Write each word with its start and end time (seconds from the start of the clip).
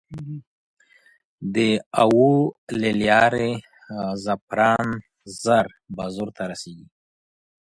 د 1.53 1.57
هوا 1.99 2.33
له 2.81 2.91
لارې 3.03 3.51
زعفران 4.23 4.87
ژر 5.41 5.65
بازار 5.97 6.29
ته 6.35 6.43
رسېږي. 6.51 6.87